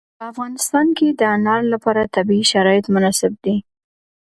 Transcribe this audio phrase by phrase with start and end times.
[0.17, 3.55] په افغانستان کې د انار لپاره طبیعي شرایط مناسب دي.